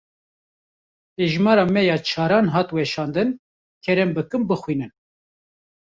[1.17, 3.29] Hejmara me ya çaran hat weşandin.
[3.85, 4.91] Kerem bikin bixwînin.